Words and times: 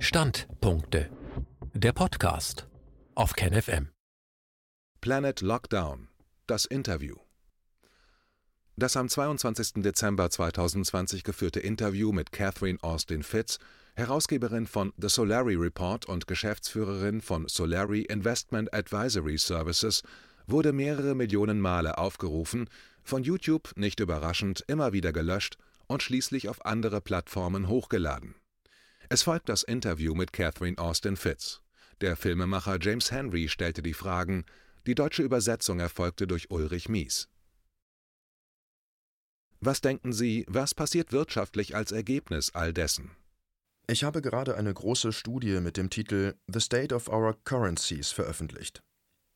Standpunkte. 0.00 1.10
Der 1.74 1.92
Podcast 1.92 2.68
auf 3.16 3.32
KenFM. 3.32 3.88
Planet 5.00 5.40
Lockdown. 5.40 6.06
Das 6.46 6.66
Interview. 6.66 7.16
Das 8.76 8.96
am 8.96 9.08
22. 9.08 9.82
Dezember 9.82 10.30
2020 10.30 11.24
geführte 11.24 11.58
Interview 11.58 12.12
mit 12.12 12.30
Catherine 12.30 12.78
Austin 12.80 13.24
Fitz, 13.24 13.58
Herausgeberin 13.96 14.68
von 14.68 14.92
The 14.98 15.08
Solari 15.08 15.56
Report 15.56 16.06
und 16.06 16.28
Geschäftsführerin 16.28 17.20
von 17.20 17.48
Solari 17.48 18.02
Investment 18.02 18.72
Advisory 18.72 19.36
Services, 19.36 20.04
wurde 20.46 20.72
mehrere 20.72 21.16
Millionen 21.16 21.60
Male 21.60 21.98
aufgerufen, 21.98 22.70
von 23.02 23.24
YouTube 23.24 23.72
nicht 23.74 23.98
überraschend 23.98 24.62
immer 24.68 24.92
wieder 24.92 25.12
gelöscht 25.12 25.58
und 25.88 26.04
schließlich 26.04 26.48
auf 26.48 26.64
andere 26.64 27.00
Plattformen 27.00 27.66
hochgeladen. 27.66 28.36
Es 29.10 29.22
folgt 29.22 29.48
das 29.48 29.62
Interview 29.62 30.14
mit 30.14 30.34
Catherine 30.34 30.76
Austin 30.76 31.16
Fitz. 31.16 31.62
Der 32.02 32.14
Filmemacher 32.14 32.78
James 32.80 33.10
Henry 33.10 33.48
stellte 33.48 33.82
die 33.82 33.94
Fragen, 33.94 34.44
die 34.86 34.94
deutsche 34.94 35.22
Übersetzung 35.22 35.80
erfolgte 35.80 36.26
durch 36.26 36.50
Ulrich 36.50 36.90
Mies. 36.90 37.28
Was 39.60 39.80
denken 39.80 40.12
Sie, 40.12 40.44
was 40.46 40.74
passiert 40.74 41.10
wirtschaftlich 41.12 41.74
als 41.74 41.90
Ergebnis 41.90 42.54
all 42.54 42.72
dessen? 42.72 43.10
Ich 43.86 44.04
habe 44.04 44.20
gerade 44.20 44.56
eine 44.56 44.74
große 44.74 45.12
Studie 45.12 45.60
mit 45.60 45.78
dem 45.78 45.88
Titel 45.88 46.34
The 46.46 46.60
State 46.60 46.94
of 46.94 47.08
Our 47.08 47.34
Currencies 47.44 48.10
veröffentlicht. 48.10 48.82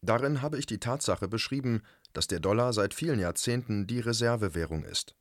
Darin 0.03 0.43
habe 0.43 0.59
ich 0.59 0.67
die 0.67 0.79
Tatsache 0.79 1.29
beschrieben, 1.29 1.83
dass 2.13 2.27
der 2.27 2.41
Dollar 2.41 2.75
seit 2.75 2.93
vielen 2.93 3.19
Jahrzehnten 3.19 3.87
die 3.87 4.01
Reservewährung 4.01 4.85
ist. 4.85 5.15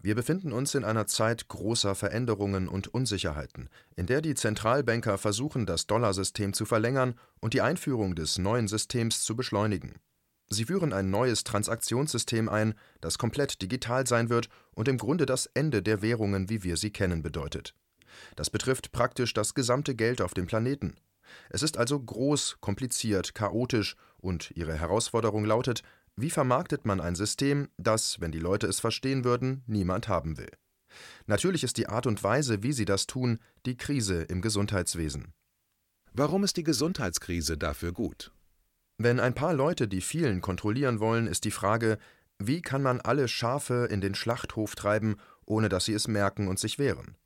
Wir 0.00 0.14
befinden 0.14 0.52
uns 0.52 0.74
in 0.74 0.84
einer 0.84 1.06
Zeit 1.06 1.48
großer 1.48 1.94
Veränderungen 1.94 2.68
und 2.68 2.88
Unsicherheiten, 2.88 3.68
in 3.96 4.06
der 4.06 4.20
die 4.20 4.34
Zentralbanker 4.34 5.18
versuchen, 5.18 5.66
das 5.66 5.86
Dollarsystem 5.86 6.52
zu 6.52 6.64
verlängern 6.64 7.14
und 7.40 7.52
die 7.54 7.62
Einführung 7.62 8.14
des 8.14 8.38
neuen 8.38 8.68
Systems 8.68 9.22
zu 9.22 9.34
beschleunigen. 9.34 9.96
Sie 10.50 10.64
führen 10.64 10.92
ein 10.92 11.10
neues 11.10 11.44
Transaktionssystem 11.44 12.48
ein, 12.48 12.74
das 13.00 13.18
komplett 13.18 13.60
digital 13.60 14.06
sein 14.06 14.30
wird 14.30 14.48
und 14.72 14.88
im 14.88 14.98
Grunde 14.98 15.26
das 15.26 15.46
Ende 15.46 15.82
der 15.82 16.00
Währungen, 16.00 16.48
wie 16.48 16.62
wir 16.62 16.76
sie 16.76 16.90
kennen, 16.90 17.22
bedeutet. 17.22 17.74
Das 18.36 18.50
betrifft 18.50 18.92
praktisch 18.92 19.34
das 19.34 19.54
gesamte 19.54 19.94
Geld 19.94 20.22
auf 20.22 20.32
dem 20.32 20.46
Planeten. 20.46 20.94
Es 21.50 21.62
ist 21.62 21.76
also 21.76 22.00
groß, 22.00 22.58
kompliziert, 22.60 23.34
chaotisch 23.34 23.96
und 24.16 24.50
ihre 24.52 24.74
Herausforderung 24.74 25.44
lautet, 25.44 25.82
wie 26.20 26.30
vermarktet 26.30 26.84
man 26.84 27.00
ein 27.00 27.14
System, 27.14 27.68
das, 27.76 28.20
wenn 28.20 28.32
die 28.32 28.38
Leute 28.38 28.66
es 28.66 28.80
verstehen 28.80 29.24
würden, 29.24 29.62
niemand 29.66 30.08
haben 30.08 30.36
will? 30.36 30.50
Natürlich 31.26 31.64
ist 31.64 31.76
die 31.76 31.88
Art 31.88 32.06
und 32.06 32.22
Weise, 32.24 32.62
wie 32.62 32.72
sie 32.72 32.84
das 32.84 33.06
tun, 33.06 33.38
die 33.66 33.76
Krise 33.76 34.22
im 34.22 34.42
Gesundheitswesen. 34.42 35.32
Warum 36.12 36.42
ist 36.44 36.56
die 36.56 36.64
Gesundheitskrise 36.64 37.56
dafür 37.56 37.92
gut? 37.92 38.32
Wenn 38.96 39.20
ein 39.20 39.34
paar 39.34 39.54
Leute 39.54 39.86
die 39.86 40.00
vielen 40.00 40.40
kontrollieren 40.40 40.98
wollen, 40.98 41.28
ist 41.28 41.44
die 41.44 41.52
Frage, 41.52 41.98
wie 42.38 42.62
kann 42.62 42.82
man 42.82 43.00
alle 43.00 43.28
Schafe 43.28 43.86
in 43.90 44.00
den 44.00 44.14
Schlachthof 44.14 44.74
treiben, 44.74 45.16
ohne 45.44 45.68
dass 45.68 45.84
sie 45.84 45.94
es 45.94 46.08
merken 46.08 46.48
und 46.48 46.58
sich 46.58 46.78
wehren? 46.78 47.16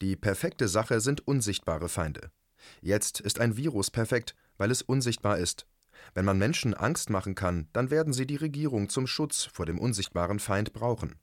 Die 0.00 0.16
perfekte 0.16 0.68
Sache 0.68 1.00
sind 1.00 1.26
unsichtbare 1.26 1.88
Feinde. 1.88 2.30
Jetzt 2.80 3.20
ist 3.20 3.40
ein 3.40 3.56
Virus 3.56 3.90
perfekt, 3.90 4.34
weil 4.56 4.70
es 4.70 4.82
unsichtbar 4.82 5.38
ist. 5.38 5.66
Wenn 6.14 6.24
man 6.24 6.38
Menschen 6.38 6.74
Angst 6.74 7.10
machen 7.10 7.34
kann, 7.34 7.68
dann 7.72 7.90
werden 7.90 8.12
sie 8.12 8.26
die 8.26 8.36
Regierung 8.36 8.88
zum 8.88 9.06
Schutz 9.06 9.44
vor 9.44 9.66
dem 9.66 9.78
unsichtbaren 9.78 10.38
Feind 10.38 10.72
brauchen. 10.72 11.16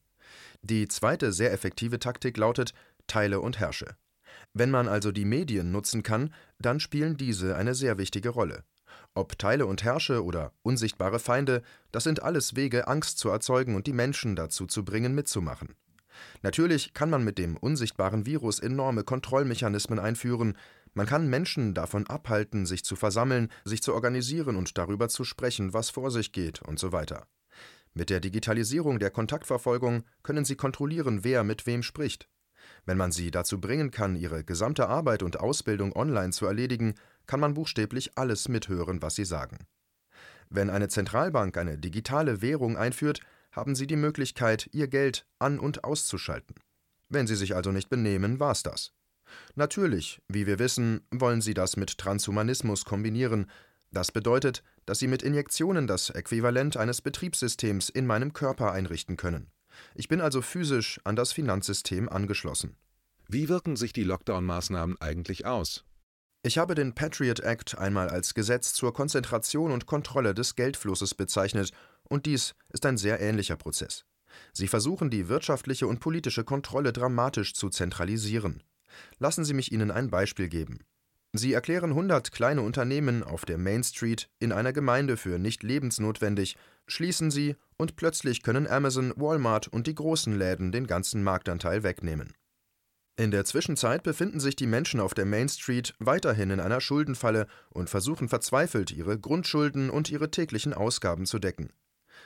Die 0.62 0.88
zweite 0.88 1.32
sehr 1.32 1.52
effektive 1.52 2.00
Taktik 2.00 2.38
lautet 2.38 2.74
Teile 3.08 3.40
und 3.40 3.60
herrsche. 3.60 3.96
Wenn 4.54 4.72
man 4.72 4.88
also 4.88 5.12
die 5.12 5.26
Medien 5.26 5.72
nutzen 5.72 6.04
kann, 6.04 6.34
dann 6.60 6.80
spielen 6.80 7.18
diese 7.18 7.56
eine 7.56 7.76
sehr 7.76 7.98
wichtige 7.98 8.30
Rolle. 8.30 8.64
Ob 9.14 9.38
Teile 9.38 9.66
und 9.66 9.84
Herrsche 9.84 10.24
oder 10.24 10.54
unsichtbare 10.62 11.20
Feinde, 11.20 11.64
das 11.92 12.04
sind 12.04 12.22
alles 12.22 12.56
Wege, 12.56 12.88
Angst 12.88 13.18
zu 13.18 13.30
erzeugen 13.30 13.76
und 13.76 13.88
die 13.88 13.94
Menschen 13.94 14.36
dazu 14.36 14.68
zu 14.68 14.86
bringen, 14.86 15.16
mitzumachen. 15.16 15.76
Natürlich 16.42 16.94
kann 16.94 17.10
man 17.10 17.24
mit 17.24 17.38
dem 17.38 17.58
unsichtbaren 17.58 18.26
Virus 18.26 18.60
enorme 18.60 19.04
Kontrollmechanismen 19.04 20.00
einführen, 20.00 20.58
man 20.98 21.06
kann 21.06 21.28
Menschen 21.28 21.76
davon 21.76 22.08
abhalten, 22.08 22.66
sich 22.66 22.84
zu 22.84 22.96
versammeln, 22.96 23.50
sich 23.64 23.84
zu 23.84 23.94
organisieren 23.94 24.56
und 24.56 24.80
darüber 24.80 25.10
zu 25.10 25.24
sprechen, 25.24 25.72
was 25.72 25.92
vor 25.92 26.10
sich 26.10 26.32
geht 26.32 26.64
und 26.64 26.80
so 26.80 26.92
weiter. 26.92 27.28
Mit 27.94 28.10
der 28.10 28.20
Digitalisierung 28.20 28.98
der 28.98 29.12
Kontaktverfolgung 29.12 30.06
können 30.24 30.44
sie 30.44 30.56
kontrollieren, 30.56 31.24
wer 31.24 31.44
mit 31.44 31.68
wem 31.68 31.84
spricht. 31.84 32.28
Wenn 32.88 32.98
man 32.98 33.12
sie 33.12 33.30
dazu 33.30 33.62
bringen 33.62 33.92
kann, 33.92 34.16
ihre 34.16 34.44
gesamte 34.44 34.90
Arbeit 34.90 35.22
und 35.22 35.40
Ausbildung 35.40 35.96
online 35.96 36.32
zu 36.32 36.48
erledigen, 36.48 36.96
kann 37.28 37.40
man 37.40 37.54
buchstäblich 37.54 38.18
alles 38.18 38.50
mithören, 38.50 39.00
was 39.04 39.14
sie 39.14 39.26
sagen. 39.26 39.68
Wenn 40.50 40.72
eine 40.72 40.88
Zentralbank 40.88 41.58
eine 41.58 41.78
digitale 41.78 42.42
Währung 42.42 42.76
einführt, 42.76 43.20
haben 43.52 43.76
sie 43.76 43.86
die 43.86 43.98
Möglichkeit, 43.98 44.68
ihr 44.72 44.88
Geld 44.88 45.28
an- 45.38 45.60
und 45.60 45.84
auszuschalten. 45.84 46.56
Wenn 47.08 47.28
sie 47.28 47.36
sich 47.36 47.56
also 47.56 47.72
nicht 47.72 47.92
benehmen, 47.92 48.40
war's 48.40 48.64
das. 48.64 48.97
Natürlich, 49.56 50.22
wie 50.28 50.48
wir 50.48 50.60
wissen, 50.60 51.02
wollen 51.12 51.42
sie 51.42 51.54
das 51.54 51.78
mit 51.78 51.98
Transhumanismus 51.98 52.86
kombinieren. 52.86 53.50
Das 53.92 54.12
bedeutet, 54.12 54.64
dass 54.86 55.00
sie 55.00 55.08
mit 55.08 55.24
Injektionen 55.24 55.88
das 55.88 56.10
Äquivalent 56.10 56.78
eines 56.78 57.02
Betriebssystems 57.02 57.90
in 57.90 58.06
meinem 58.06 58.34
Körper 58.34 58.72
einrichten 58.72 59.18
können. 59.18 59.52
Ich 59.96 60.08
bin 60.08 60.22
also 60.22 60.42
physisch 60.42 61.00
an 61.04 61.16
das 61.16 61.34
Finanzsystem 61.34 62.10
angeschlossen. 62.10 62.76
Wie 63.28 63.50
wirken 63.50 63.76
sich 63.76 63.94
die 63.94 64.06
Lockdown-Maßnahmen 64.06 65.00
eigentlich 65.00 65.46
aus? 65.46 65.84
Ich 66.44 66.58
habe 66.58 66.76
den 66.76 66.94
Patriot 66.94 67.42
Act 67.42 67.78
einmal 67.78 68.10
als 68.10 68.34
Gesetz 68.34 68.74
zur 68.74 68.94
Konzentration 68.94 69.72
und 69.72 69.86
Kontrolle 69.86 70.34
des 70.34 70.56
Geldflusses 70.56 71.14
bezeichnet, 71.14 71.72
und 72.10 72.26
dies 72.26 72.56
ist 72.70 72.86
ein 72.86 72.98
sehr 72.98 73.20
ähnlicher 73.20 73.58
Prozess. 73.58 74.06
Sie 74.54 74.68
versuchen 74.68 75.10
die 75.10 75.28
wirtschaftliche 75.28 75.88
und 75.88 76.00
politische 76.00 76.44
Kontrolle 76.44 76.94
dramatisch 76.94 77.54
zu 77.54 77.70
zentralisieren. 77.70 78.64
Lassen 79.20 79.46
Sie 79.46 79.54
mich 79.54 79.72
Ihnen 79.72 79.92
ein 79.92 80.10
Beispiel 80.10 80.50
geben. 80.50 80.80
Sie 81.34 81.54
erklären 81.54 81.92
100 81.92 82.32
kleine 82.32 82.62
Unternehmen 82.62 83.24
auf 83.24 83.46
der 83.46 83.58
Main 83.58 83.84
Street 83.84 84.30
in 84.40 84.52
einer 84.52 84.74
Gemeinde 84.74 85.18
für 85.18 85.38
nicht 85.38 85.62
lebensnotwendig, 85.62 86.58
schließen 86.88 87.32
sie 87.32 87.56
und 87.78 87.96
plötzlich 87.96 88.44
können 88.44 88.66
Amazon, 88.66 89.14
Walmart 89.18 89.68
und 89.68 89.88
die 89.88 89.96
großen 89.96 90.38
Läden 90.38 90.72
den 90.72 90.88
ganzen 90.88 91.24
Marktanteil 91.24 91.84
wegnehmen. 91.84 92.34
In 93.18 93.32
der 93.32 93.46
Zwischenzeit 93.46 94.04
befinden 94.04 94.40
sich 94.40 94.56
die 94.56 94.68
Menschen 94.68 95.00
auf 95.00 95.14
der 95.14 95.26
Main 95.26 95.50
Street 95.50 95.96
weiterhin 96.00 96.52
in 96.52 96.60
einer 96.60 96.82
Schuldenfalle 96.82 97.48
und 97.70 97.90
versuchen 97.90 98.30
verzweifelt, 98.30 98.92
ihre 98.92 99.20
Grundschulden 99.20 99.90
und 99.90 100.10
ihre 100.10 100.32
täglichen 100.32 100.74
Ausgaben 100.74 101.26
zu 101.26 101.40
decken. 101.40 101.74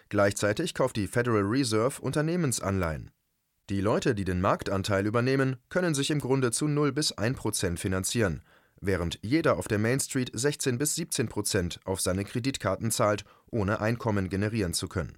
Gleichzeitig 0.10 0.74
kauft 0.74 0.98
die 0.98 1.08
Federal 1.08 1.44
Reserve 1.44 2.02
Unternehmensanleihen. 2.02 3.12
Die 3.70 3.82
Leute, 3.82 4.16
die 4.16 4.26
den 4.26 4.42
Marktanteil 4.42 5.06
übernehmen, 5.06 5.58
können 5.70 5.94
sich 5.94 6.12
im 6.12 6.20
Grunde 6.20 6.52
zu 6.52 6.68
0 6.68 6.92
bis 6.92 7.12
1 7.14 7.38
Prozent 7.38 7.80
finanzieren, 7.80 8.44
während 8.82 9.20
jeder 9.22 9.58
auf 9.58 9.68
der 9.68 9.80
Main 9.80 10.00
Street 10.00 10.32
16 10.34 10.78
bis 10.78 10.96
17 10.96 11.30
Prozent 11.30 11.80
auf 11.86 12.02
seine 12.02 12.26
Kreditkarten 12.26 12.92
zahlt, 12.92 13.24
ohne 13.50 13.80
Einkommen 13.80 14.30
generieren 14.30 14.74
zu 14.74 14.88
können. 14.88 15.18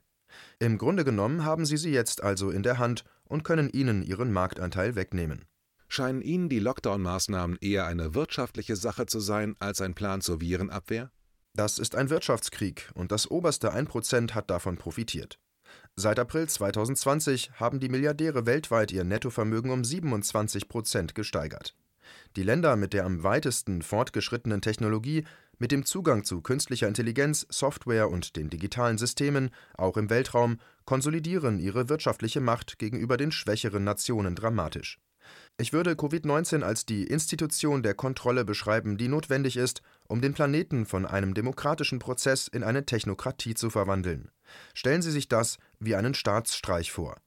Im 0.60 0.78
Grunde 0.78 1.04
genommen 1.04 1.46
haben 1.46 1.66
sie 1.66 1.78
sie 1.78 1.92
jetzt 1.92 2.22
also 2.22 2.50
in 2.50 2.64
der 2.64 2.78
Hand 2.78 3.04
und 3.26 3.44
können 3.44 3.70
ihnen 3.70 4.04
ihren 4.04 4.32
Marktanteil 4.32 4.96
wegnehmen. 4.96 5.46
Scheinen 5.88 6.24
Ihnen 6.24 6.50
die 6.50 6.60
Lockdown-Maßnahmen 6.60 7.60
eher 7.62 7.86
eine 7.86 8.16
wirtschaftliche 8.16 8.76
Sache 8.76 9.06
zu 9.06 9.20
sein 9.20 9.56
als 9.60 9.80
ein 9.80 9.94
Plan 9.94 10.22
zur 10.22 10.42
Virenabwehr? 10.42 11.12
Das 11.54 11.78
ist 11.78 11.96
ein 11.96 12.10
Wirtschaftskrieg 12.10 12.90
und 12.96 13.12
das 13.12 13.30
oberste 13.30 13.76
1% 13.76 14.32
hat 14.32 14.50
davon 14.50 14.78
profitiert. 14.78 15.38
Seit 15.96 16.18
April 16.20 16.50
2020 16.50 17.52
haben 17.60 17.80
die 17.80 17.90
Milliardäre 17.90 18.46
weltweit 18.46 18.92
ihr 18.92 19.04
Nettovermögen 19.04 19.72
um 19.72 19.84
27 19.84 20.68
Prozent 20.68 21.16
gesteigert. 21.16 21.76
Die 22.36 22.44
Länder 22.44 22.76
mit 22.76 22.94
der 22.94 23.06
am 23.06 23.24
weitesten 23.24 23.82
fortgeschrittenen 23.82 24.62
Technologie, 24.62 25.24
mit 25.60 25.72
dem 25.72 25.86
Zugang 25.86 26.24
zu 26.24 26.42
künstlicher 26.42 26.88
Intelligenz, 26.88 27.46
Software 27.50 28.10
und 28.10 28.36
den 28.36 28.50
digitalen 28.50 28.98
Systemen, 28.98 29.52
auch 29.78 29.98
im 29.98 30.10
Weltraum, 30.10 30.58
konsolidieren 30.86 31.60
ihre 31.60 31.90
wirtschaftliche 31.90 32.42
Macht 32.42 32.80
gegenüber 32.80 33.18
den 33.18 33.32
schwächeren 33.32 33.84
Nationen 33.84 34.36
dramatisch. 34.36 35.00
Ich 35.58 35.72
würde 35.72 35.94
Covid-19 35.94 36.64
als 36.64 36.86
die 36.86 37.06
Institution 37.06 37.84
der 37.84 37.94
Kontrolle 37.94 38.44
beschreiben, 38.44 38.98
die 38.98 39.08
notwendig 39.08 39.56
ist, 39.56 39.82
um 40.08 40.20
den 40.20 40.34
Planeten 40.34 40.86
von 40.86 41.06
einem 41.06 41.34
demokratischen 41.34 42.00
Prozess 42.00 42.48
in 42.48 42.64
eine 42.64 42.86
Technokratie 42.86 43.54
zu 43.54 43.70
verwandeln. 43.70 44.32
Stellen 44.74 45.02
Sie 45.02 45.12
sich 45.12 45.28
das 45.28 45.58
wie 45.80 45.96
einen 45.96 46.14
Staatsstreich 46.14 46.92
vor. 46.92 47.18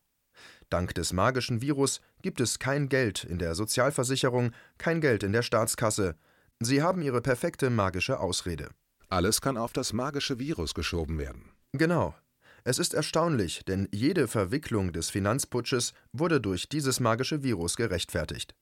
Dank 0.70 0.94
des 0.94 1.12
magischen 1.12 1.60
Virus 1.62 2.00
gibt 2.22 2.40
es 2.40 2.58
kein 2.58 2.88
Geld 2.88 3.24
in 3.24 3.38
der 3.38 3.54
Sozialversicherung, 3.54 4.50
kein 4.78 5.00
Geld 5.00 5.22
in 5.22 5.32
der 5.32 5.42
Staatskasse. 5.42 6.16
Sie 6.58 6.82
haben 6.82 7.02
Ihre 7.02 7.20
perfekte 7.20 7.70
magische 7.70 8.18
Ausrede. 8.18 8.70
Alles 9.08 9.40
kann 9.40 9.56
auf 9.56 9.72
das 9.72 9.92
magische 9.92 10.38
Virus 10.38 10.74
geschoben 10.74 11.18
werden. 11.18 11.52
Genau. 11.72 12.14
Es 12.64 12.80
ist 12.80 12.94
erstaunlich, 12.94 13.64
denn 13.64 13.88
jede 13.92 14.26
Verwicklung 14.26 14.92
des 14.92 15.08
Finanzputsches 15.08 15.92
wurde 16.12 16.40
durch 16.40 16.68
dieses 16.68 16.98
magische 16.98 17.44
Virus 17.44 17.76
gerechtfertigt. 17.76 18.56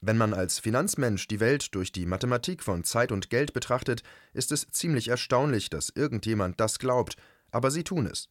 Wenn 0.00 0.16
man 0.16 0.32
als 0.32 0.58
Finanzmensch 0.58 1.28
die 1.28 1.40
Welt 1.40 1.74
durch 1.74 1.92
die 1.92 2.06
Mathematik 2.06 2.62
von 2.62 2.84
Zeit 2.84 3.12
und 3.12 3.28
Geld 3.28 3.52
betrachtet, 3.52 4.02
ist 4.32 4.50
es 4.50 4.70
ziemlich 4.70 5.08
erstaunlich, 5.08 5.68
dass 5.68 5.90
irgendjemand 5.90 6.58
das 6.58 6.78
glaubt, 6.78 7.16
aber 7.52 7.70
sie 7.70 7.84
tun 7.84 8.06
es. 8.06 8.28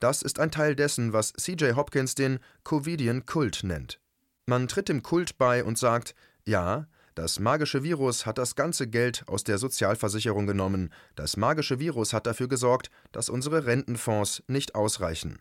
Das 0.00 0.22
ist 0.22 0.38
ein 0.38 0.50
Teil 0.50 0.76
dessen, 0.76 1.12
was 1.12 1.32
C.J. 1.32 1.76
Hopkins 1.76 2.14
den 2.14 2.38
Covidian 2.64 3.26
Kult 3.26 3.64
nennt. 3.64 4.00
Man 4.46 4.68
tritt 4.68 4.88
dem 4.88 5.02
Kult 5.02 5.38
bei 5.38 5.64
und 5.64 5.78
sagt, 5.78 6.14
ja, 6.44 6.86
das 7.14 7.38
magische 7.38 7.82
Virus 7.82 8.24
hat 8.24 8.38
das 8.38 8.54
ganze 8.54 8.88
Geld 8.88 9.24
aus 9.26 9.44
der 9.44 9.58
Sozialversicherung 9.58 10.46
genommen, 10.46 10.92
das 11.14 11.36
magische 11.36 11.78
Virus 11.78 12.12
hat 12.12 12.26
dafür 12.26 12.48
gesorgt, 12.48 12.90
dass 13.12 13.28
unsere 13.28 13.66
Rentenfonds 13.66 14.42
nicht 14.46 14.74
ausreichen. 14.74 15.40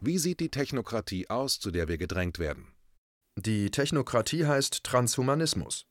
Wie 0.00 0.18
sieht 0.18 0.40
die 0.40 0.50
Technokratie 0.50 1.28
aus, 1.30 1.58
zu 1.58 1.70
der 1.70 1.88
wir 1.88 1.98
gedrängt 1.98 2.38
werden? 2.38 2.68
Die 3.36 3.70
Technokratie 3.70 4.46
heißt 4.46 4.84
Transhumanismus. 4.84 5.86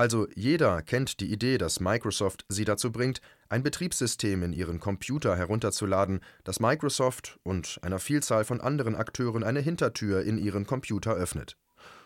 Also 0.00 0.26
jeder 0.34 0.80
kennt 0.80 1.20
die 1.20 1.30
Idee, 1.30 1.58
dass 1.58 1.78
Microsoft 1.78 2.46
sie 2.48 2.64
dazu 2.64 2.90
bringt, 2.90 3.20
ein 3.50 3.62
Betriebssystem 3.62 4.42
in 4.42 4.54
ihren 4.54 4.80
Computer 4.80 5.36
herunterzuladen, 5.36 6.20
das 6.42 6.58
Microsoft 6.58 7.38
und 7.42 7.78
einer 7.82 7.98
Vielzahl 7.98 8.46
von 8.46 8.62
anderen 8.62 8.94
Akteuren 8.94 9.44
eine 9.44 9.60
Hintertür 9.60 10.22
in 10.22 10.38
ihren 10.38 10.66
Computer 10.66 11.12
öffnet. 11.12 11.58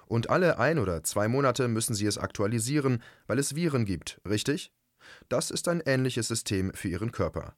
Und 0.06 0.29
alle 0.29 0.58
ein 0.58 0.81
oder 0.81 1.05
zwei 1.05 1.29
Monate 1.29 1.69
müssen 1.69 1.94
sie 1.94 2.06
es 2.06 2.19
aktualisieren, 2.19 3.00
weil 3.29 3.38
es 3.38 3.55
Viren 3.55 3.85
gibt, 3.85 4.20
richtig? 4.29 4.73
Das 5.29 5.52
ist 5.52 5.69
ein 5.69 5.81
ähnliches 5.87 6.26
System 6.26 6.75
für 6.75 6.88
ihren 6.88 7.12
Körper. 7.12 7.55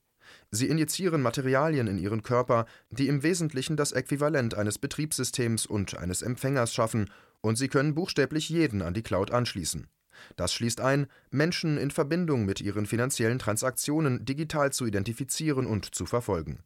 Sie 0.51 0.67
injizieren 0.67 1.23
Materialien 1.23 1.87
in 1.87 1.97
ihren 1.97 2.23
Körper, 2.23 2.67
die 2.91 3.09
im 3.09 3.23
Wesentlichen 3.23 3.79
das 3.79 3.93
Äquivalent 3.93 4.55
eines 4.55 4.77
Betriebssystems 4.77 5.65
und 5.65 5.97
eines 5.97 6.21
Empfängers 6.21 6.75
schaffen, 6.75 7.09
und 7.41 7.57
sie 7.57 7.69
können 7.69 7.95
buchstäblich 7.95 8.51
jeden 8.51 8.83
an 8.83 8.93
die 8.93 9.03
Cloud 9.03 9.31
anschließen. 9.31 9.87
Das 10.37 10.53
schließt 10.53 10.81
ein, 10.81 11.07
Menschen 11.31 11.79
in 11.79 11.91
Verbindung 11.91 12.45
mit 12.45 12.61
ihren 12.61 12.87
finanziellen 12.87 13.39
Transaktionen 13.39 14.25
digital 14.25 14.73
zu 14.73 14.87
identifizieren 14.87 15.67
und 15.67 15.95
zu 15.95 16.07
verfolgen. 16.07 16.61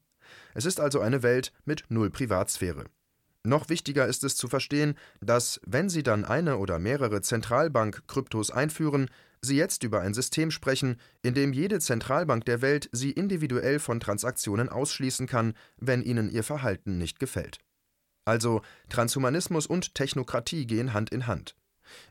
Es 0.54 0.64
ist 0.64 0.80
also 0.80 1.00
eine 1.00 1.22
Welt 1.22 1.52
mit 1.64 1.84
null 1.88 2.10
Privatsphäre. 2.10 2.84
Noch 3.42 3.70
wichtiger 3.70 4.06
ist 4.06 4.22
es 4.22 4.36
zu 4.36 4.48
verstehen, 4.48 4.94
dass, 5.20 5.60
wenn 5.64 5.88
Sie 5.88 6.02
dann 6.02 6.24
eine 6.24 6.58
oder 6.58 6.78
mehrere 6.78 7.22
Zentralbank-Kryptos 7.22 8.50
einführen, 8.50 9.08
Sie 9.40 9.56
jetzt 9.56 9.82
über 9.82 10.02
ein 10.02 10.12
System 10.12 10.50
sprechen, 10.50 10.96
in 11.22 11.32
dem 11.32 11.54
jede 11.54 11.80
Zentralbank 11.80 12.44
der 12.44 12.60
Welt 12.60 12.90
Sie 12.92 13.10
individuell 13.10 13.78
von 13.78 13.98
Transaktionen 13.98 14.68
ausschließen 14.68 15.26
kann, 15.26 15.54
wenn 15.78 16.02
Ihnen 16.02 16.30
Ihr 16.30 16.44
Verhalten 16.44 16.98
nicht 16.98 17.18
gefällt. 17.18 17.58
Also 18.26 18.60
Transhumanismus 18.90 19.66
und 19.66 19.94
Technokratie 19.94 20.66
gehen 20.66 20.92
Hand 20.92 21.08
in 21.08 21.26
Hand. 21.26 21.56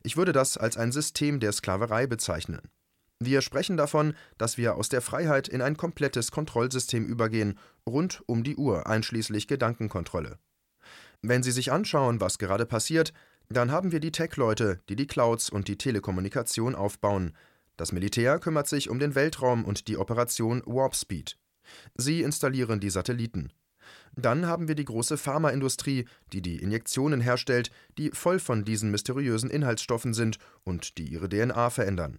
Ich 0.02 0.16
würde 0.16 0.32
das 0.32 0.56
als 0.56 0.76
ein 0.76 0.92
System 0.92 1.40
der 1.40 1.52
Sklaverei 1.52 2.06
bezeichnen. 2.06 2.60
Wir 3.22 3.42
sprechen 3.42 3.76
davon, 3.76 4.14
dass 4.38 4.56
wir 4.56 4.76
aus 4.76 4.88
der 4.88 5.02
Freiheit 5.02 5.46
in 5.46 5.60
ein 5.60 5.76
komplettes 5.76 6.30
Kontrollsystem 6.30 7.04
übergehen, 7.04 7.58
rund 7.86 8.22
um 8.26 8.42
die 8.42 8.56
Uhr, 8.56 8.86
einschließlich 8.86 9.46
Gedankenkontrolle. 9.46 10.38
Wenn 11.20 11.42
Sie 11.42 11.52
sich 11.52 11.70
anschauen, 11.70 12.20
was 12.20 12.38
gerade 12.38 12.64
passiert, 12.64 13.12
dann 13.50 13.72
haben 13.72 13.92
wir 13.92 14.00
die 14.00 14.12
Tech-Leute, 14.12 14.80
die 14.88 14.96
die 14.96 15.06
Clouds 15.06 15.50
und 15.50 15.68
die 15.68 15.76
Telekommunikation 15.76 16.74
aufbauen. 16.74 17.34
Das 17.76 17.92
Militär 17.92 18.38
kümmert 18.38 18.68
sich 18.68 18.88
um 18.88 18.98
den 18.98 19.14
Weltraum 19.14 19.64
und 19.64 19.88
die 19.88 19.98
Operation 19.98 20.62
Warp 20.64 20.94
Speed. 20.94 21.36
Sie 21.94 22.22
installieren 22.22 22.80
die 22.80 22.90
Satelliten. 22.90 23.52
Dann 24.16 24.46
haben 24.46 24.68
wir 24.68 24.74
die 24.74 24.84
große 24.84 25.16
Pharmaindustrie, 25.16 26.06
die 26.32 26.42
die 26.42 26.56
Injektionen 26.56 27.20
herstellt, 27.20 27.70
die 27.98 28.10
voll 28.10 28.38
von 28.38 28.64
diesen 28.64 28.90
mysteriösen 28.90 29.50
Inhaltsstoffen 29.50 30.14
sind 30.14 30.38
und 30.64 30.98
die 30.98 31.04
ihre 31.04 31.28
DNA 31.28 31.70
verändern. 31.70 32.18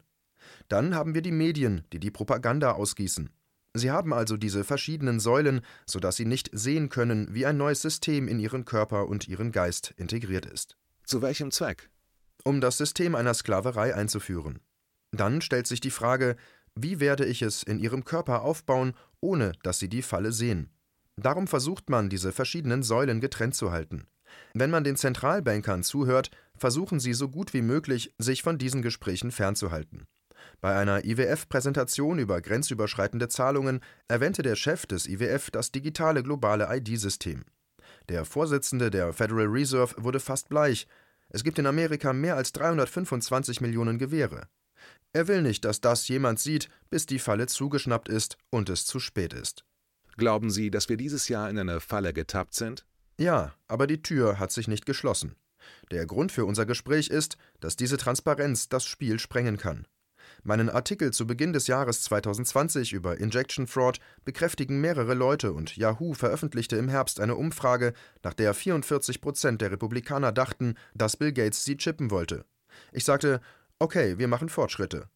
Dann 0.67 0.95
haben 0.95 1.13
wir 1.13 1.21
die 1.21 1.31
Medien, 1.31 1.83
die 1.93 1.99
die 1.99 2.11
Propaganda 2.11 2.71
ausgießen. 2.71 3.29
Sie 3.73 3.91
haben 3.91 4.13
also 4.13 4.35
diese 4.35 4.63
verschiedenen 4.63 5.19
Säulen, 5.19 5.61
sodass 5.85 6.17
Sie 6.17 6.25
nicht 6.25 6.49
sehen 6.51 6.89
können, 6.89 7.33
wie 7.33 7.45
ein 7.45 7.57
neues 7.57 7.81
System 7.81 8.27
in 8.27 8.39
Ihren 8.39 8.65
Körper 8.65 9.07
und 9.07 9.27
Ihren 9.27 9.51
Geist 9.51 9.93
integriert 9.97 10.45
ist. 10.45 10.77
Zu 11.05 11.21
welchem 11.21 11.51
Zweck? 11.51 11.89
Um 12.43 12.59
das 12.59 12.77
System 12.77 13.15
einer 13.15 13.33
Sklaverei 13.33 13.95
einzuführen. 13.95 14.59
Dann 15.11 15.41
stellt 15.41 15.67
sich 15.67 15.79
die 15.79 15.91
Frage, 15.91 16.35
wie 16.75 16.99
werde 16.99 17.25
ich 17.25 17.41
es 17.41 17.63
in 17.63 17.79
Ihrem 17.79 18.03
Körper 18.03 18.41
aufbauen, 18.41 18.93
ohne 19.19 19.53
dass 19.63 19.79
Sie 19.79 19.89
die 19.89 20.01
Falle 20.01 20.31
sehen? 20.31 20.69
Darum 21.17 21.47
versucht 21.47 21.89
man, 21.89 22.09
diese 22.09 22.31
verschiedenen 22.31 22.83
Säulen 22.83 23.21
getrennt 23.21 23.55
zu 23.55 23.71
halten. 23.71 24.07
Wenn 24.53 24.69
man 24.69 24.83
den 24.83 24.95
Zentralbankern 24.95 25.83
zuhört, 25.83 26.31
versuchen 26.57 26.99
sie 26.99 27.13
so 27.13 27.29
gut 27.29 27.53
wie 27.53 27.61
möglich, 27.61 28.13
sich 28.17 28.43
von 28.43 28.57
diesen 28.57 28.81
Gesprächen 28.81 29.31
fernzuhalten. 29.31 30.07
Bei 30.59 30.77
einer 30.77 31.05
IWF-Präsentation 31.05 32.19
über 32.19 32.41
grenzüberschreitende 32.41 33.27
Zahlungen 33.29 33.81
erwähnte 34.07 34.41
der 34.41 34.55
Chef 34.55 34.85
des 34.85 35.07
IWF 35.07 35.51
das 35.51 35.71
digitale 35.71 36.23
globale 36.23 36.67
ID-System. 36.69 37.43
Der 38.09 38.25
Vorsitzende 38.25 38.89
der 38.89 39.13
Federal 39.13 39.47
Reserve 39.47 39.95
wurde 39.97 40.19
fast 40.19 40.49
bleich. 40.49 40.87
Es 41.29 41.43
gibt 41.43 41.59
in 41.59 41.67
Amerika 41.67 42.13
mehr 42.13 42.35
als 42.35 42.51
325 42.53 43.61
Millionen 43.61 43.97
Gewehre. 43.99 44.47
Er 45.13 45.27
will 45.27 45.41
nicht, 45.41 45.65
dass 45.65 45.81
das 45.81 46.07
jemand 46.07 46.39
sieht, 46.39 46.69
bis 46.89 47.05
die 47.05 47.19
Falle 47.19 47.47
zugeschnappt 47.47 48.09
ist 48.09 48.37
und 48.49 48.69
es 48.69 48.85
zu 48.85 48.99
spät 48.99 49.33
ist. 49.33 49.65
Glauben 50.21 50.51
Sie, 50.51 50.69
dass 50.69 50.87
wir 50.87 50.97
dieses 50.97 51.29
Jahr 51.29 51.49
in 51.49 51.57
eine 51.57 51.79
Falle 51.79 52.13
getappt 52.13 52.53
sind? 52.53 52.85
Ja, 53.17 53.55
aber 53.67 53.87
die 53.87 54.03
Tür 54.03 54.37
hat 54.37 54.51
sich 54.51 54.67
nicht 54.67 54.85
geschlossen. 54.85 55.35
Der 55.89 56.05
Grund 56.05 56.31
für 56.31 56.45
unser 56.45 56.67
Gespräch 56.67 57.07
ist, 57.07 57.37
dass 57.59 57.75
diese 57.75 57.97
Transparenz 57.97 58.69
das 58.69 58.85
Spiel 58.85 59.17
sprengen 59.17 59.57
kann. 59.57 59.87
Meinen 60.43 60.69
Artikel 60.69 61.11
zu 61.11 61.25
Beginn 61.25 61.53
des 61.53 61.65
Jahres 61.65 62.03
2020 62.03 62.93
über 62.93 63.19
Injection 63.19 63.65
Fraud 63.65 63.97
bekräftigen 64.23 64.79
mehrere 64.79 65.15
Leute 65.15 65.53
und 65.53 65.75
Yahoo 65.75 66.13
veröffentlichte 66.13 66.75
im 66.75 66.87
Herbst 66.87 67.19
eine 67.19 67.33
Umfrage, 67.33 67.93
nach 68.21 68.35
der 68.35 68.53
44 68.53 69.21
Prozent 69.21 69.59
der 69.59 69.71
Republikaner 69.71 70.31
dachten, 70.31 70.75
dass 70.93 71.17
Bill 71.17 71.33
Gates 71.33 71.65
sie 71.65 71.77
chippen 71.77 72.11
wollte. 72.11 72.45
Ich 72.91 73.05
sagte, 73.05 73.41
okay, 73.79 74.19
wir 74.19 74.27
machen 74.27 74.49
Fortschritte. 74.49 75.09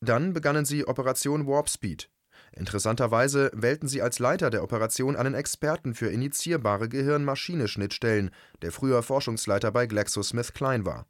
Dann 0.00 0.32
begannen 0.32 0.64
sie 0.64 0.86
Operation 0.86 1.44
Warp 1.48 1.68
Speed. 1.68 2.08
Interessanterweise 2.56 3.50
wählten 3.52 3.88
sie 3.88 4.00
als 4.00 4.20
Leiter 4.20 4.48
der 4.48 4.62
Operation 4.62 5.16
einen 5.16 5.34
Experten 5.34 5.94
für 5.94 6.08
injizierbare 6.08 6.88
Gehirn-Maschine-Schnittstellen, 6.88 8.30
der 8.62 8.70
früher 8.70 9.02
Forschungsleiter 9.02 9.72
bei 9.72 9.86
GlaxoSmithKline 9.86 10.86
war. 10.86 11.06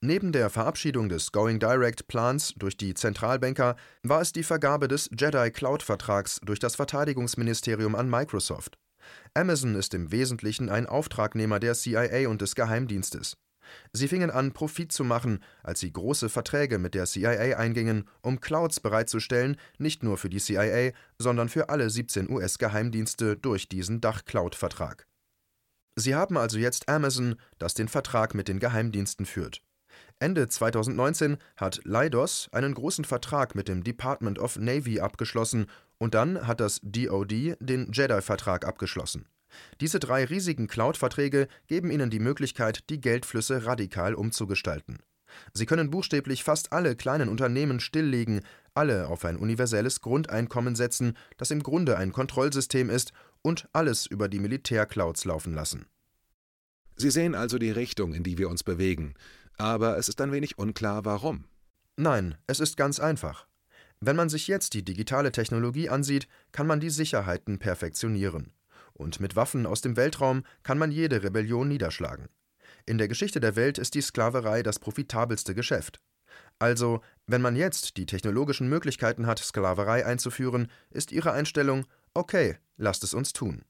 Neben 0.00 0.30
der 0.30 0.50
Verabschiedung 0.50 1.08
des 1.08 1.32
Going 1.32 1.58
Direct-Plans 1.58 2.54
durch 2.56 2.76
die 2.76 2.94
Zentralbanker 2.94 3.76
war 4.02 4.20
es 4.20 4.32
die 4.32 4.44
Vergabe 4.44 4.86
des 4.86 5.10
Jedi-Cloud-Vertrags 5.18 6.40
durch 6.44 6.60
das 6.60 6.76
Verteidigungsministerium 6.76 7.96
an 7.96 8.08
Microsoft. 8.08 8.78
Amazon 9.34 9.74
ist 9.74 9.94
im 9.94 10.12
Wesentlichen 10.12 10.68
ein 10.68 10.86
Auftragnehmer 10.86 11.58
der 11.58 11.74
CIA 11.74 12.28
und 12.28 12.40
des 12.40 12.54
Geheimdienstes. 12.54 13.36
Sie 13.92 14.08
fingen 14.08 14.30
an, 14.30 14.52
Profit 14.52 14.92
zu 14.92 15.04
machen, 15.04 15.40
als 15.62 15.80
sie 15.80 15.92
große 15.92 16.28
Verträge 16.28 16.78
mit 16.78 16.94
der 16.94 17.06
CIA 17.06 17.56
eingingen, 17.56 18.08
um 18.22 18.40
Clouds 18.40 18.80
bereitzustellen, 18.80 19.56
nicht 19.78 20.02
nur 20.02 20.18
für 20.18 20.28
die 20.28 20.40
CIA, 20.40 20.92
sondern 21.18 21.48
für 21.48 21.68
alle 21.68 21.90
17 21.90 22.30
US-Geheimdienste 22.30 23.36
durch 23.36 23.68
diesen 23.68 24.00
Dach-Cloud-Vertrag. 24.00 25.06
Sie 25.96 26.14
haben 26.14 26.36
also 26.36 26.58
jetzt 26.58 26.88
Amazon, 26.88 27.36
das 27.58 27.74
den 27.74 27.88
Vertrag 27.88 28.34
mit 28.34 28.48
den 28.48 28.58
Geheimdiensten 28.58 29.24
führt. 29.24 29.62
Ende 30.18 30.48
2019 30.48 31.36
hat 31.56 31.80
Leidos 31.84 32.48
einen 32.52 32.74
großen 32.74 33.04
Vertrag 33.04 33.54
mit 33.54 33.68
dem 33.68 33.82
Department 33.82 34.38
of 34.38 34.58
Navy 34.58 35.00
abgeschlossen 35.00 35.66
und 35.98 36.14
dann 36.14 36.46
hat 36.46 36.60
das 36.60 36.80
DoD 36.82 37.56
den 37.60 37.92
Jedi-Vertrag 37.92 38.66
abgeschlossen. 38.66 39.26
Diese 39.80 39.98
drei 39.98 40.24
riesigen 40.24 40.66
Cloud-Verträge 40.66 41.48
geben 41.66 41.90
Ihnen 41.90 42.10
die 42.10 42.20
Möglichkeit, 42.20 42.88
die 42.90 43.00
Geldflüsse 43.00 43.66
radikal 43.66 44.14
umzugestalten. 44.14 44.98
Sie 45.52 45.66
können 45.66 45.90
buchstäblich 45.90 46.44
fast 46.44 46.72
alle 46.72 46.96
kleinen 46.96 47.28
Unternehmen 47.28 47.80
stilllegen, 47.80 48.40
alle 48.74 49.08
auf 49.08 49.24
ein 49.24 49.36
universelles 49.36 50.00
Grundeinkommen 50.00 50.76
setzen, 50.76 51.16
das 51.36 51.50
im 51.50 51.62
Grunde 51.62 51.96
ein 51.96 52.12
Kontrollsystem 52.12 52.90
ist, 52.90 53.12
und 53.42 53.68
alles 53.72 54.06
über 54.06 54.28
die 54.28 54.40
Militärclouds 54.40 55.24
laufen 55.24 55.54
lassen. 55.54 55.86
Sie 56.96 57.10
sehen 57.10 57.34
also 57.34 57.58
die 57.58 57.70
Richtung, 57.70 58.14
in 58.14 58.22
die 58.22 58.38
wir 58.38 58.48
uns 58.48 58.64
bewegen. 58.64 59.14
Aber 59.58 59.98
es 59.98 60.08
ist 60.08 60.20
ein 60.20 60.32
wenig 60.32 60.58
unklar, 60.58 61.04
warum. 61.04 61.44
Nein, 61.96 62.36
es 62.46 62.60
ist 62.60 62.76
ganz 62.76 62.98
einfach. 62.98 63.46
Wenn 64.00 64.16
man 64.16 64.28
sich 64.28 64.48
jetzt 64.48 64.74
die 64.74 64.84
digitale 64.84 65.32
Technologie 65.32 65.88
ansieht, 65.88 66.28
kann 66.52 66.66
man 66.66 66.80
die 66.80 66.90
Sicherheiten 66.90 67.58
perfektionieren. 67.58 68.52
Und 68.96 69.20
mit 69.20 69.36
Waffen 69.36 69.66
aus 69.66 69.82
dem 69.82 69.96
Weltraum 69.96 70.42
kann 70.62 70.78
man 70.78 70.90
jede 70.90 71.22
Rebellion 71.22 71.68
niederschlagen. 71.68 72.28
In 72.86 72.96
der 72.96 73.08
Geschichte 73.08 73.40
der 73.40 73.54
Welt 73.54 73.76
ist 73.76 73.94
die 73.94 74.00
Sklaverei 74.00 74.62
das 74.62 74.78
profitabelste 74.78 75.54
Geschäft. 75.54 76.00
Also, 76.58 77.02
wenn 77.26 77.42
man 77.42 77.56
jetzt 77.56 77.98
die 77.98 78.06
technologischen 78.06 78.68
Möglichkeiten 78.68 79.26
hat, 79.26 79.38
Sklaverei 79.38 80.06
einzuführen, 80.06 80.70
ist 80.90 81.12
ihre 81.12 81.32
Einstellung, 81.32 81.84
okay, 82.14 82.56
lasst 82.78 83.04
es 83.04 83.12
uns 83.12 83.32
tun. 83.32 83.64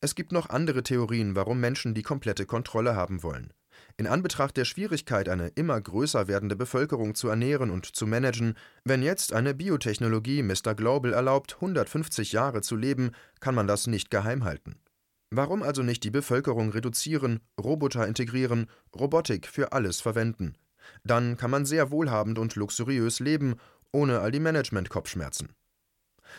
Es 0.00 0.14
gibt 0.14 0.32
noch 0.32 0.48
andere 0.48 0.82
Theorien, 0.82 1.36
warum 1.36 1.60
Menschen 1.60 1.94
die 1.94 2.02
komplette 2.02 2.46
Kontrolle 2.46 2.96
haben 2.96 3.22
wollen. 3.22 3.52
In 3.96 4.06
Anbetracht 4.06 4.56
der 4.56 4.64
Schwierigkeit, 4.64 5.28
eine 5.28 5.48
immer 5.48 5.80
größer 5.80 6.28
werdende 6.28 6.56
Bevölkerung 6.56 7.14
zu 7.14 7.28
ernähren 7.28 7.70
und 7.70 7.96
zu 7.96 8.06
managen, 8.06 8.54
wenn 8.84 9.02
jetzt 9.02 9.32
eine 9.32 9.54
Biotechnologie 9.54 10.42
Mr. 10.42 10.74
Global 10.74 11.12
erlaubt, 11.12 11.54
150 11.56 12.32
Jahre 12.32 12.62
zu 12.62 12.76
leben, 12.76 13.12
kann 13.40 13.54
man 13.54 13.66
das 13.66 13.86
nicht 13.86 14.10
geheim 14.10 14.44
halten. 14.44 14.76
Warum 15.30 15.62
also 15.62 15.82
nicht 15.82 16.04
die 16.04 16.10
Bevölkerung 16.10 16.70
reduzieren, 16.70 17.40
Roboter 17.60 18.06
integrieren, 18.06 18.66
Robotik 18.94 19.46
für 19.46 19.72
alles 19.72 20.00
verwenden? 20.00 20.54
Dann 21.04 21.36
kann 21.36 21.50
man 21.50 21.66
sehr 21.66 21.90
wohlhabend 21.90 22.38
und 22.38 22.54
luxuriös 22.54 23.18
leben, 23.20 23.56
ohne 23.92 24.20
all 24.20 24.30
die 24.30 24.40
Management-Kopfschmerzen. 24.40 25.48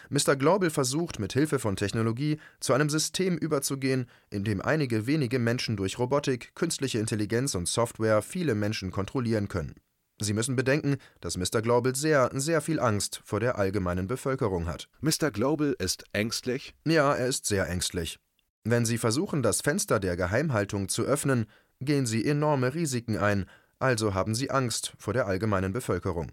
Mr. 0.10 0.36
Global 0.36 0.70
versucht, 0.70 1.20
mit 1.20 1.34
Hilfe 1.34 1.60
von 1.60 1.76
Technologie 1.76 2.40
zu 2.60 2.74
einem 2.74 2.90
System 2.90 3.38
überzugehen, 3.38 4.08
in 4.30 4.44
dem 4.44 4.62
einige 4.62 5.08
wenige 5.08 5.40
Menschen 5.40 5.78
durch 5.78 6.00
Robotik, 6.00 6.54
künstliche 6.56 7.00
Intelligenz 7.00 7.56
und 7.56 7.68
Software 7.68 8.22
viele 8.22 8.56
Menschen 8.56 8.92
kontrollieren 8.92 9.48
können. 9.48 9.76
Sie 10.20 10.34
müssen 10.34 10.56
bedenken, 10.56 10.98
dass 11.22 11.38
Mr. 11.38 11.62
Global 11.62 11.96
sehr, 11.96 12.32
sehr 12.34 12.62
viel 12.62 12.80
Angst 12.80 13.22
vor 13.24 13.40
der 13.40 13.58
allgemeinen 13.58 14.08
Bevölkerung 14.08 14.66
hat. 14.66 14.90
Mr. 15.02 15.30
Global 15.32 15.76
ist 15.78 16.06
ängstlich? 16.12 16.74
Ja, 16.88 17.14
er 17.14 17.28
ist 17.28 17.46
sehr 17.46 17.70
ängstlich. 17.70 18.20
Wenn 18.64 18.86
Sie 18.86 18.98
versuchen, 18.98 19.44
das 19.44 19.62
Fenster 19.62 20.00
der 20.00 20.18
Geheimhaltung 20.18 20.90
zu 20.90 21.04
öffnen, 21.04 21.46
gehen 21.80 22.06
Sie 22.06 22.26
enorme 22.26 22.74
Risiken 22.74 23.18
ein, 23.18 23.46
also 23.80 24.14
haben 24.16 24.34
Sie 24.34 24.50
Angst 24.50 24.94
vor 24.98 25.14
der 25.14 25.28
allgemeinen 25.28 25.72
Bevölkerung. 25.72 26.32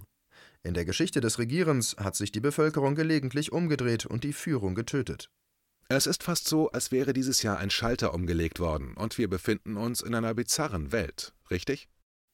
In 0.67 0.73
der 0.73 0.87
Geschichte 0.87 1.21
des 1.21 1.39
Regierens 1.39 1.95
hat 1.99 2.17
sich 2.17 2.33
die 2.33 2.41
Bevölkerung 2.41 2.95
gelegentlich 2.95 3.53
umgedreht 3.53 4.07
und 4.07 4.25
die 4.25 4.33
Führung 4.33 4.75
getötet. 4.75 5.31
Es 5.89 6.07
ist 6.07 6.23
fast 6.23 6.49
so, 6.49 6.71
als 6.71 6.91
wäre 6.91 7.13
dieses 7.13 7.43
Jahr 7.43 7.59
ein 7.59 7.69
Schalter 7.69 8.15
umgelegt 8.15 8.59
worden 8.59 8.95
und 8.95 9.19
wir 9.19 9.29
befinden 9.29 9.77
uns 9.77 10.01
in 10.01 10.15
einer 10.15 10.33
bizarren 10.33 10.91
Welt, 10.91 11.35
richtig? 11.51 11.89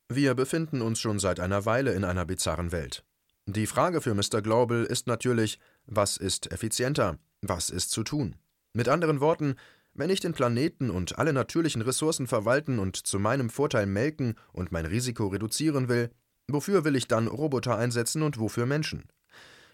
Wir 0.08 0.34
befinden 0.34 0.80
uns 0.80 1.00
schon 1.00 1.18
seit 1.18 1.40
einer 1.40 1.66
Weile 1.66 1.92
in 1.92 2.04
einer 2.04 2.24
bizarren 2.24 2.70
Welt. 2.70 3.04
Die 3.46 3.66
Frage 3.66 4.00
für 4.00 4.14
Mr. 4.14 4.42
Global 4.42 4.84
ist 4.84 5.08
natürlich, 5.08 5.58
was 5.86 6.16
ist 6.16 6.52
effizienter? 6.52 7.18
Was 7.42 7.68
ist 7.68 7.90
zu 7.90 8.04
tun? 8.04 8.36
Mit 8.72 8.88
anderen 8.88 9.20
Worten, 9.20 9.56
wenn 9.92 10.10
ich 10.10 10.20
den 10.20 10.34
Planeten 10.34 10.90
und 10.90 11.18
alle 11.18 11.32
natürlichen 11.32 11.82
Ressourcen 11.82 12.28
verwalten 12.28 12.78
und 12.78 12.96
zu 12.96 13.18
meinem 13.18 13.50
Vorteil 13.50 13.86
melken 13.86 14.36
und 14.52 14.70
mein 14.70 14.86
Risiko 14.86 15.26
reduzieren 15.26 15.88
will, 15.88 16.10
Wofür 16.52 16.84
will 16.84 16.96
ich 16.96 17.06
dann 17.06 17.28
Roboter 17.28 17.76
einsetzen 17.76 18.22
und 18.22 18.38
wofür 18.38 18.66
Menschen? 18.66 19.04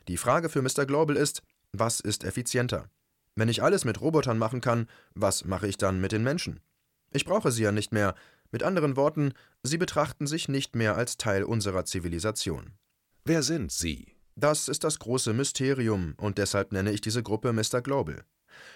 Die 0.09 0.19
Frage 0.19 0.49
für 0.51 0.61
Mr. 0.61 0.85
Global 0.85 1.17
ist, 1.17 1.43
was 1.73 2.01
ist 2.01 2.23
effizienter? 2.23 2.91
Wenn 3.35 3.49
ich 3.49 3.63
alles 3.63 3.85
mit 3.85 4.01
Robotern 4.01 4.39
machen 4.39 4.61
kann, 4.61 4.87
was 5.15 5.45
mache 5.45 5.67
ich 5.67 5.79
dann 5.79 6.01
mit 6.01 6.13
den 6.13 6.23
Menschen? 6.23 6.61
Ich 7.13 7.25
brauche 7.25 7.51
sie 7.51 7.63
ja 7.63 7.73
nicht 7.73 7.93
mehr. 7.93 8.15
Mit 8.51 8.63
anderen 8.63 8.97
Worten, 8.97 9.33
sie 9.63 9.79
betrachten 9.79 10.27
sich 10.27 10.49
nicht 10.49 10.77
mehr 10.77 10.97
als 10.97 11.17
Teil 11.17 11.45
unserer 11.45 11.85
Zivilisation. 11.85 12.73
Wer 13.25 13.43
sind 13.43 13.73
Sie? 13.73 14.15
Das 14.37 14.69
ist 14.69 14.85
das 14.85 14.99
große 14.99 15.33
Mysterium, 15.33 16.15
und 16.19 16.39
deshalb 16.39 16.73
nenne 16.73 16.93
ich 16.93 17.01
diese 17.01 17.23
Gruppe 17.23 17.53
Mr. 17.53 17.81
Global. 17.83 18.25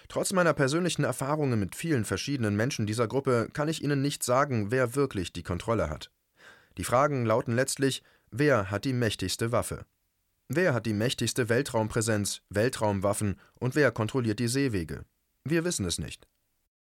Trotz 0.09 0.33
meiner 0.33 0.53
persönlichen 0.53 1.03
Erfahrungen 1.03 1.59
mit 1.59 1.75
vielen 1.75 2.03
verschiedenen 2.03 2.55
Menschen 2.55 2.85
dieser 2.85 3.07
Gruppe 3.07 3.47
kann 3.53 3.69
ich 3.69 3.83
Ihnen 3.83 4.01
nicht 4.01 4.23
sagen, 4.23 4.71
wer 4.71 4.95
wirklich 4.95 5.33
die 5.33 5.43
Kontrolle 5.43 5.89
hat. 5.89 6.11
Die 6.77 6.83
Fragen 6.83 7.25
lauten 7.25 7.55
letztlich, 7.55 8.03
wer 8.31 8.71
hat 8.71 8.85
die 8.85 8.93
mächtigste 8.93 9.51
Waffe? 9.51 9.85
Wer 10.47 10.73
hat 10.73 10.85
die 10.85 10.93
mächtigste 10.93 11.49
Weltraumpräsenz, 11.49 12.41
Weltraumwaffen 12.49 13.39
und 13.59 13.75
wer 13.75 13.91
kontrolliert 13.91 14.39
die 14.39 14.47
Seewege? 14.47 15.05
Wir 15.43 15.63
wissen 15.63 15.85
es 15.85 15.97
nicht. 15.97 16.27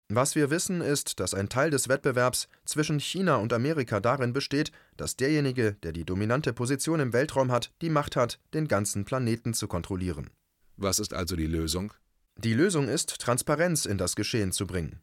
Was 0.10 0.36
wir 0.36 0.50
wissen, 0.50 0.80
ist, 0.80 1.20
dass 1.20 1.34
ein 1.34 1.50
Teil 1.50 1.70
des 1.70 1.90
Wettbewerbs 1.90 2.48
zwischen 2.64 3.00
China 3.00 3.36
und 3.36 3.52
Amerika 3.52 4.00
darin 4.00 4.32
besteht, 4.32 4.72
dass 4.96 5.18
derjenige, 5.18 5.74
der 5.84 5.92
die 5.92 6.06
dominante 6.06 6.54
Position 6.54 7.02
im 7.02 7.12
Weltraum 7.12 7.52
hat, 7.52 7.74
die 7.82 7.90
Macht 7.90 8.16
hat, 8.16 8.40
den 8.54 8.70
ganzen 8.70 9.04
Planeten 9.04 9.54
zu 9.54 9.68
kontrollieren. 9.68 10.30
Was 10.78 11.00
ist 11.00 11.14
also 11.14 11.36
die 11.36 11.48
Lösung? 11.48 11.94
Die 12.38 12.54
Lösung 12.54 12.88
ist, 12.88 13.20
Transparenz 13.20 13.86
in 13.86 13.98
das 13.98 14.16
Geschehen 14.16 14.54
zu 14.54 14.66
bringen. 14.66 15.02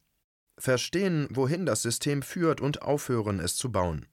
Verstehen, 0.57 1.27
wohin 1.31 1.67
das 1.67 1.83
System 1.83 2.23
führt 2.23 2.63
und 2.63 2.81
aufhören, 2.81 3.41
es 3.41 3.57
zu 3.57 3.71
bauen. 3.71 4.07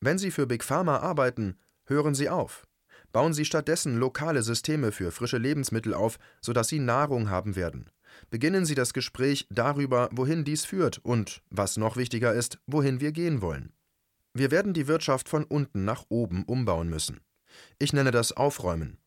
Wenn 0.00 0.18
Sie 0.18 0.30
für 0.30 0.46
Big 0.46 0.62
Pharma 0.62 0.98
arbeiten, 0.98 1.56
hören 1.84 2.14
Sie 2.14 2.28
auf. 2.28 2.66
Bauen 3.12 3.32
Sie 3.32 3.44
stattdessen 3.44 3.96
lokale 3.98 4.42
Systeme 4.42 4.92
für 4.92 5.10
frische 5.10 5.38
Lebensmittel 5.38 5.94
auf, 5.94 6.18
sodass 6.40 6.68
Sie 6.68 6.80
Nahrung 6.80 7.30
haben 7.30 7.56
werden. 7.56 7.90
Beginnen 8.30 8.66
Sie 8.66 8.74
das 8.74 8.92
Gespräch 8.92 9.46
darüber, 9.50 10.08
wohin 10.12 10.44
dies 10.44 10.64
führt 10.64 10.98
und, 10.98 11.42
was 11.50 11.76
noch 11.76 11.96
wichtiger 11.96 12.34
ist, 12.34 12.58
wohin 12.66 13.00
wir 13.00 13.12
gehen 13.12 13.40
wollen. 13.40 13.72
Wir 14.34 14.50
werden 14.50 14.74
die 14.74 14.86
Wirtschaft 14.86 15.28
von 15.28 15.44
unten 15.44 15.84
nach 15.84 16.04
oben 16.08 16.44
umbauen 16.44 16.90
müssen. 16.90 17.20
Ich 17.78 17.92
nenne 17.92 18.10
das 18.10 18.32
Aufräumen. 18.32 18.98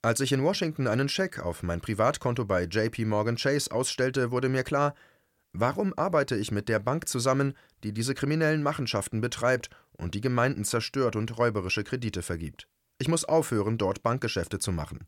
Als 0.00 0.20
ich 0.20 0.32
in 0.32 0.42
Washington 0.42 0.86
einen 0.88 1.08
Scheck 1.08 1.38
auf 1.38 1.62
mein 1.62 1.80
Privatkonto 1.80 2.44
bei 2.44 2.64
JP 2.64 3.04
Morgan 3.04 3.36
Chase 3.36 3.70
ausstellte, 3.70 4.30
wurde 4.30 4.48
mir 4.48 4.64
klar, 4.64 4.94
warum 5.52 5.92
arbeite 5.96 6.36
ich 6.36 6.50
mit 6.50 6.68
der 6.68 6.78
Bank 6.78 7.08
zusammen, 7.08 7.54
die 7.84 7.92
diese 7.92 8.14
kriminellen 8.14 8.62
Machenschaften 8.62 9.20
betreibt 9.20 9.70
und 9.92 10.14
die 10.14 10.20
Gemeinden 10.20 10.64
zerstört 10.64 11.16
und 11.16 11.36
räuberische 11.38 11.84
Kredite 11.84 12.22
vergibt. 12.22 12.68
Ich 12.98 13.08
muss 13.08 13.24
aufhören, 13.24 13.78
dort 13.78 14.02
Bankgeschäfte 14.02 14.58
zu 14.58 14.72
machen. 14.72 15.06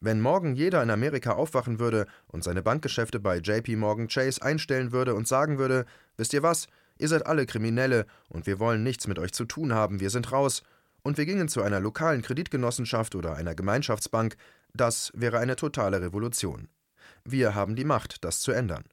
Wenn 0.00 0.20
morgen 0.20 0.54
jeder 0.54 0.82
in 0.82 0.90
Amerika 0.90 1.32
aufwachen 1.32 1.80
würde 1.80 2.06
und 2.28 2.44
seine 2.44 2.62
Bankgeschäfte 2.62 3.18
bei 3.18 3.38
JP 3.38 3.76
Morgan 3.76 4.08
Chase 4.08 4.42
einstellen 4.42 4.92
würde 4.92 5.14
und 5.14 5.26
sagen 5.26 5.58
würde, 5.58 5.86
wisst 6.16 6.32
ihr 6.32 6.42
was, 6.42 6.68
ihr 6.98 7.08
seid 7.08 7.26
alle 7.26 7.46
Kriminelle 7.46 8.06
und 8.28 8.46
wir 8.46 8.60
wollen 8.60 8.84
nichts 8.84 9.08
mit 9.08 9.18
euch 9.18 9.32
zu 9.32 9.44
tun 9.44 9.74
haben, 9.74 10.00
wir 10.00 10.10
sind 10.10 10.30
raus, 10.30 10.62
und 11.02 11.16
wir 11.16 11.26
gingen 11.26 11.48
zu 11.48 11.62
einer 11.62 11.80
lokalen 11.80 12.22
Kreditgenossenschaft 12.22 13.14
oder 13.14 13.34
einer 13.34 13.54
Gemeinschaftsbank, 13.54 14.36
das 14.74 15.10
wäre 15.14 15.38
eine 15.38 15.56
totale 15.56 16.00
Revolution. 16.02 16.68
Wir 17.24 17.54
haben 17.54 17.76
die 17.76 17.84
Macht, 17.84 18.24
das 18.24 18.40
zu 18.40 18.52
ändern. 18.52 18.84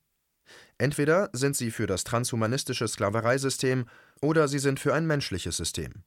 Entweder 0.78 1.30
sind 1.34 1.56
sie 1.56 1.72
für 1.72 1.88
das 1.88 2.04
transhumanistische 2.04 2.88
Sklavereisystem 2.88 3.86
oder 4.22 4.48
sie 4.48 4.60
sind 4.60 4.80
für 4.80 4.94
ein 4.94 5.08
menschliches 5.08 5.58
System. 5.58 6.04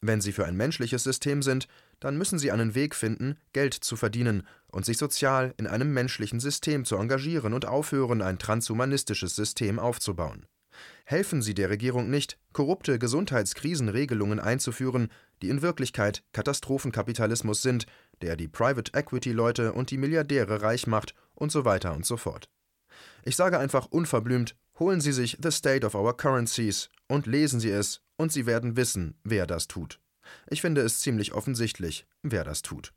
Wenn 0.00 0.20
sie 0.20 0.32
für 0.32 0.46
ein 0.46 0.56
menschliches 0.56 1.02
System 1.02 1.42
sind, 1.42 1.66
dann 1.98 2.16
müssen 2.16 2.38
sie 2.38 2.52
einen 2.52 2.74
Weg 2.74 2.94
finden, 2.94 3.36
Geld 3.52 3.74
zu 3.74 3.96
verdienen 3.96 4.46
und 4.68 4.84
sich 4.84 4.96
sozial 4.96 5.54
in 5.56 5.66
einem 5.66 5.92
menschlichen 5.92 6.38
System 6.38 6.84
zu 6.84 6.96
engagieren 6.96 7.52
und 7.52 7.66
aufhören, 7.66 8.22
ein 8.22 8.38
transhumanistisches 8.38 9.34
System 9.34 9.78
aufzubauen. 9.78 10.46
Helfen 11.04 11.42
Sie 11.42 11.54
der 11.54 11.70
Regierung 11.70 12.08
nicht, 12.08 12.38
korrupte 12.52 13.00
Gesundheitskrisenregelungen 13.00 14.38
einzuführen, 14.38 15.08
die 15.42 15.48
in 15.48 15.62
Wirklichkeit 15.62 16.22
Katastrophenkapitalismus 16.32 17.62
sind, 17.62 17.86
der 18.22 18.36
die 18.36 18.46
Private 18.46 18.92
Equity 18.94 19.32
Leute 19.32 19.72
und 19.72 19.90
die 19.90 19.98
Milliardäre 19.98 20.62
reich 20.62 20.86
macht 20.86 21.14
und 21.34 21.50
so 21.50 21.64
weiter 21.64 21.94
und 21.94 22.06
so 22.06 22.16
fort. 22.16 22.48
Ich 23.28 23.36
sage 23.36 23.58
einfach 23.58 23.84
unverblümt, 23.90 24.56
holen 24.78 25.02
Sie 25.02 25.12
sich 25.12 25.36
The 25.42 25.50
State 25.50 25.84
of 25.84 25.94
Our 25.94 26.16
Currencies 26.16 26.88
und 27.08 27.26
lesen 27.26 27.60
Sie 27.60 27.68
es, 27.68 28.00
und 28.16 28.32
Sie 28.32 28.46
werden 28.46 28.74
wissen, 28.74 29.18
wer 29.22 29.46
das 29.46 29.68
tut. 29.68 30.00
Ich 30.48 30.62
finde 30.62 30.80
es 30.80 31.00
ziemlich 31.00 31.34
offensichtlich, 31.34 32.06
wer 32.22 32.42
das 32.42 32.62
tut. 32.62 32.94